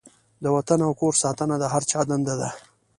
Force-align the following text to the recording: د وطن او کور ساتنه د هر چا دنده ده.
د 0.43 0.45
وطن 0.55 0.79
او 0.87 0.91
کور 0.99 1.13
ساتنه 1.23 1.55
د 1.59 1.63
هر 1.73 1.83
چا 1.91 1.99
دنده 2.09 2.35
ده. 2.41 2.49